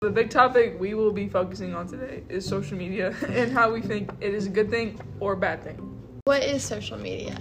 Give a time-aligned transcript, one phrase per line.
[0.00, 3.80] The big topic we will be focusing on today is social media and how we
[3.80, 5.76] think it is a good thing or a bad thing.
[6.22, 7.36] What is social media?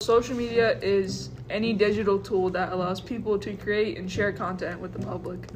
[0.00, 4.94] Social media is any digital tool that allows people to create and share content with
[4.94, 5.50] the public.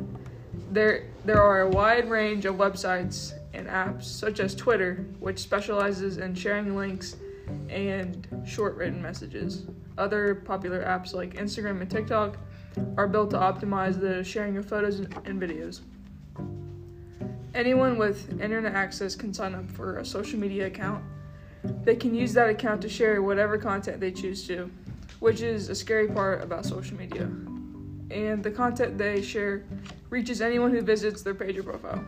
[0.71, 6.19] There, there are a wide range of websites and apps, such as Twitter, which specializes
[6.19, 7.17] in sharing links
[7.71, 9.65] and short written messages.
[9.97, 12.37] Other popular apps like Instagram and TikTok
[12.99, 15.81] are built to optimize the sharing of photos and videos.
[17.59, 21.03] Anyone with internet access can sign up for a social media account.
[21.83, 24.71] They can use that account to share whatever content they choose to,
[25.19, 27.25] which is a scary part about social media.
[28.13, 29.65] And the content they share
[30.09, 32.05] reaches anyone who visits their page or profile.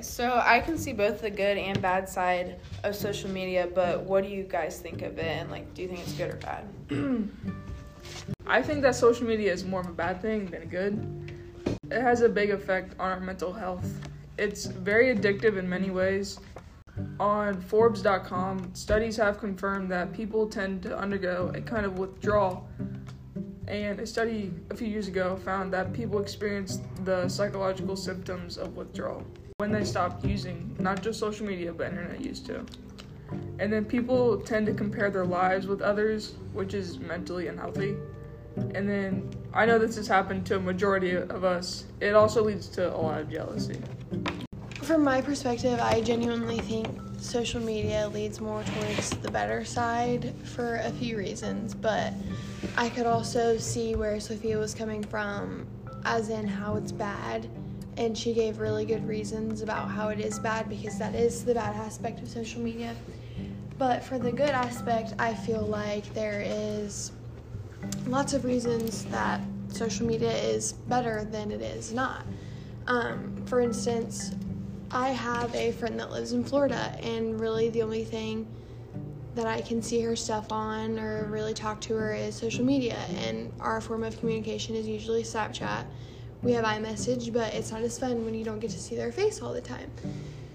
[0.00, 4.24] So I can see both the good and bad side of social media, but what
[4.24, 6.64] do you guys think of it and like do you think it's good or bad?
[8.46, 11.28] I think that social media is more of a bad thing than a good.
[11.90, 13.86] It has a big effect on our mental health.
[14.38, 16.38] It's very addictive in many ways.
[17.18, 22.68] On Forbes.com, studies have confirmed that people tend to undergo a kind of withdrawal.
[23.66, 28.76] And a study a few years ago found that people experienced the psychological symptoms of
[28.76, 29.24] withdrawal
[29.58, 32.64] when they stopped using not just social media but internet use too.
[33.58, 37.96] And then people tend to compare their lives with others, which is mentally unhealthy.
[38.74, 41.84] And then I know this has happened to a majority of us.
[42.00, 43.80] It also leads to a lot of jealousy.
[44.82, 50.76] From my perspective, I genuinely think social media leads more towards the better side for
[50.76, 52.12] a few reasons, but
[52.76, 55.66] I could also see where Sophia was coming from,
[56.04, 57.48] as in how it's bad.
[57.96, 61.54] And she gave really good reasons about how it is bad because that is the
[61.54, 62.94] bad aspect of social media.
[63.76, 67.12] But for the good aspect, I feel like there is
[68.06, 72.24] lots of reasons that social media is better than it is not.
[72.86, 74.32] Um, for instance,
[74.90, 78.46] I have a friend that lives in Florida, and really the only thing
[79.34, 82.98] that I can see her stuff on or really talk to her is social media.
[83.18, 85.84] And our form of communication is usually Snapchat.
[86.42, 89.12] We have iMessage, but it's not as fun when you don't get to see their
[89.12, 89.90] face all the time.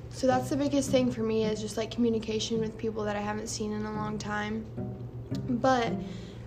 [0.10, 3.22] So that's the biggest thing for me is just like communication with people that I
[3.22, 4.66] haven't seen in a long time.
[5.48, 5.94] But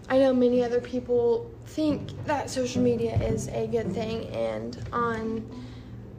[0.09, 5.45] I know many other people think that social media is a good thing, and on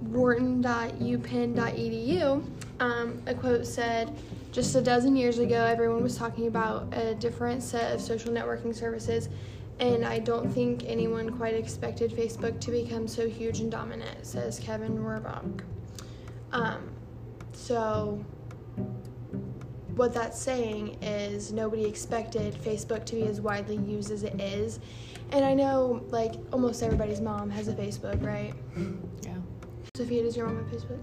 [0.02, 2.44] wharton.upenn.edu,
[2.80, 4.16] um, a quote said,
[4.52, 8.76] just a dozen years ago, everyone was talking about a different set of social networking
[8.76, 9.30] services,
[9.80, 14.60] and I don't think anyone quite expected Facebook to become so huge and dominant, says
[14.60, 15.62] Kevin Werbach.
[16.52, 16.90] Um,
[17.54, 18.26] so,
[19.98, 24.80] what that's saying is nobody expected Facebook to be as widely used as it is.
[25.32, 28.54] And I know, like, almost everybody's mom has a Facebook, right?
[29.24, 29.36] Yeah.
[29.96, 31.00] Sophia, does your mom have Facebook?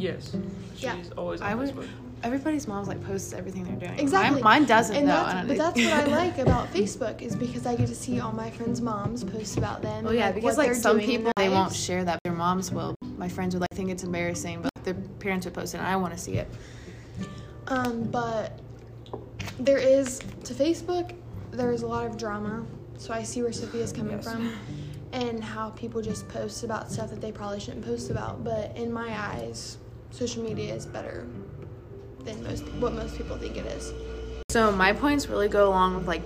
[0.00, 0.34] Yes.
[0.74, 0.96] She's Yeah.
[1.18, 1.88] always on I would Facebook.
[2.22, 3.98] everybody's mom's like posts everything they're doing.
[3.98, 4.40] Exactly.
[4.42, 5.12] Mine, mine doesn't And though.
[5.12, 8.32] that's, but that's what I like about Facebook is because I get to see all
[8.32, 10.06] my friends' moms post about them.
[10.06, 12.18] Oh yeah, like, because like some people their they won't share that.
[12.24, 12.94] Their moms will.
[13.16, 15.96] My friends would like think it's embarrassing, but their parents would post it, and I
[15.96, 16.48] want to see it.
[17.68, 18.58] Um, but
[19.58, 21.14] there is to Facebook.
[21.52, 22.64] There is a lot of drama,
[22.98, 24.24] so I see where Sophia's coming Yes.
[24.24, 24.52] from,
[25.12, 28.44] and how people just post about stuff that they probably shouldn't post about.
[28.44, 29.78] But in my eyes,
[30.10, 31.26] social media is better
[32.24, 33.92] than most what most people think it is.
[34.50, 36.22] So my points really go along with like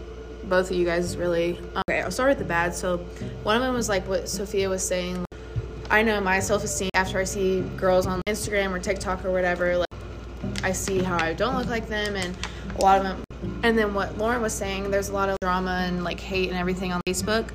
[0.48, 1.58] both of you guys really.
[1.88, 2.74] Okay, I'll start with the bad.
[2.74, 2.98] So
[3.44, 5.24] one of them was like what Sophia was saying.
[5.90, 9.76] I know my self esteem after I see girls on Instagram or TikTok or whatever.
[9.78, 9.83] Like
[10.64, 12.34] I see how I don't look like them, and
[12.78, 13.22] a lot of them.
[13.62, 16.58] And then what Lauren was saying, there's a lot of drama and like hate and
[16.58, 17.50] everything on Facebook.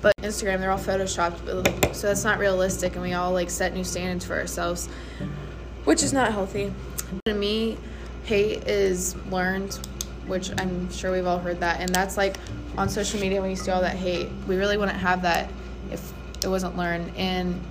[0.00, 3.50] But Instagram, they're all photoshopped, but, like, so that's not realistic, and we all like
[3.50, 4.88] set new standards for ourselves,
[5.84, 6.72] which is not healthy.
[7.26, 7.78] To me,
[8.24, 9.78] hate is learned,
[10.26, 12.36] which I'm sure we've all heard that, and that's like
[12.76, 14.28] on social media when you see all that hate.
[14.48, 15.50] We really wouldn't have that
[15.90, 16.12] if
[16.42, 17.12] it wasn't learned.
[17.16, 17.62] And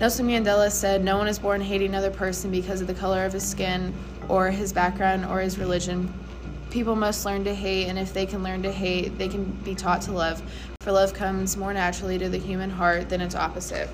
[0.00, 3.32] Nelson Mandela said, "No one is born hating another person because of the color of
[3.32, 3.92] his skin,
[4.28, 6.12] or his background, or his religion."
[6.70, 9.74] People must learn to hate, and if they can learn to hate, they can be
[9.74, 10.42] taught to love.
[10.80, 13.88] For love comes more naturally to the human heart than its opposite,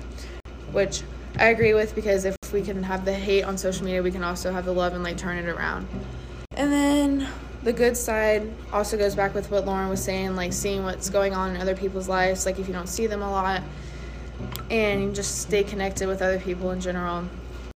[0.71, 1.01] which
[1.37, 4.23] I agree with because if we can have the hate on social media, we can
[4.23, 5.87] also have the love and like turn it around.
[6.55, 7.27] And then
[7.63, 11.33] the good side also goes back with what Lauren was saying, like seeing what's going
[11.33, 13.63] on in other people's lives, like if you don't see them a lot,
[14.69, 17.25] and just stay connected with other people in general.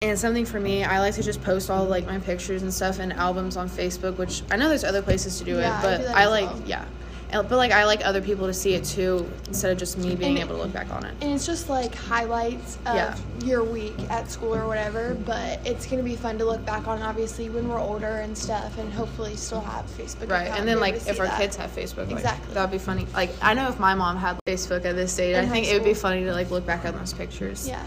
[0.01, 2.99] And something for me, I like to just post all like my pictures and stuff
[2.99, 5.81] and albums on Facebook, which I know there's other places to do Yeah, it, I
[5.81, 6.63] but do that I like well.
[6.65, 6.85] yeah.
[7.31, 10.31] But like I like other people to see it too, instead of just me being
[10.39, 11.13] And- able to look back on it.
[11.21, 13.15] And it's just like highlights of Yeah.
[13.45, 17.01] your week at school or whatever, but it's gonna be fun to look back on
[17.03, 20.29] obviously when we're older and stuff and hopefully still have Facebook.
[20.29, 21.39] Right, and then like if our that.
[21.39, 22.53] kids have Facebook, like, Exactly.
[22.55, 23.05] that'd be funny.
[23.13, 25.73] Like I know if my mom had Facebook at this stage, In I think it
[25.73, 27.67] would be funny to like look back on those pictures.
[27.67, 27.83] Yeah.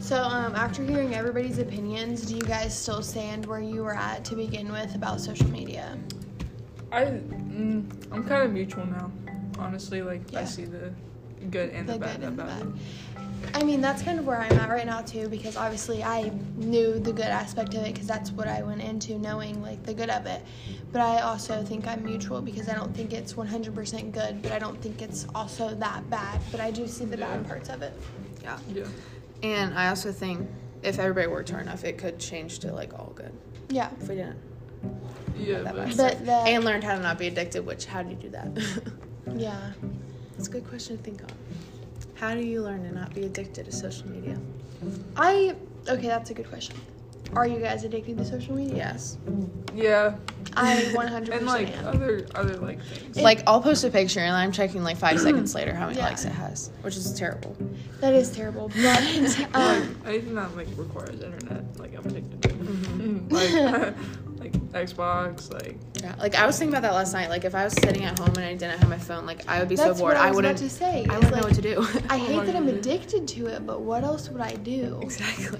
[0.00, 4.24] So um, after hearing everybody's opinions, do you guys still stand where you were at
[4.26, 5.96] to begin with about social media?
[6.92, 9.10] I mm, I'm kind of mutual now.
[9.58, 10.92] Honestly, like I see the
[11.50, 12.74] good and the, the bad good and the about it.
[12.74, 12.80] bad.
[13.54, 16.98] I mean, that's kind of where I'm at right now too, because obviously I knew
[16.98, 20.10] the good aspect of it, because that's what I went into knowing like the good
[20.10, 20.42] of it.
[20.92, 24.58] But I also think I'm mutual because I don't think it's 100% good, but I
[24.58, 26.40] don't think it's also that bad.
[26.50, 27.92] But I do see the bad parts of it.
[28.42, 28.58] Yeah.
[28.72, 28.84] Yeah.
[29.42, 30.48] And I also think
[30.82, 33.32] if everybody worked hard enough, it could change to like all good.
[33.70, 33.90] Yeah.
[34.00, 34.38] If we didn't.
[35.36, 35.96] Yeah, that but bad.
[35.96, 37.64] But the and learned how to not be addicted.
[37.66, 38.48] Which how do you do that?
[39.36, 39.72] yeah,
[40.38, 41.28] it's a good question to think on.
[42.14, 44.38] How do you learn to not be addicted to social media?
[45.16, 45.56] I
[45.88, 46.76] okay, that's a good question.
[47.34, 48.76] Are you guys addicted to social media?
[48.76, 49.16] Yes.
[49.74, 50.16] yeah,
[50.54, 51.86] I 100% and like am.
[51.86, 53.16] other other like things.
[53.16, 55.98] It- like I'll post a picture and I'm checking like five seconds later how many
[55.98, 56.06] Yeah.
[56.08, 57.56] likes it has, which is terrible.
[58.00, 62.48] That is terrible, but like um, anything that like requires internet, like I'm addicted to.
[62.50, 63.28] Mm-hmm.
[63.34, 63.94] like
[64.72, 66.14] like Xbox, like Yeah.
[66.18, 67.28] Like I was thinking about that last night.
[67.28, 69.58] Like if I was sitting at home and I didn't have my phone, like I
[69.60, 70.14] would be that's so bored.
[70.14, 70.58] what I I, wouldn't.
[70.58, 71.06] about to say.
[71.08, 71.86] I wouldn't know what to do.
[72.08, 74.98] I hate that I'm addicted to it, but what else would I do?
[75.02, 75.58] exactly.